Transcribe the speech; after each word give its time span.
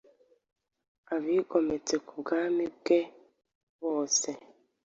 abigometse 1.15 1.93
ku 2.05 2.13
bwami 2.21 2.63
bwe 2.77 2.99
bose 3.83 4.29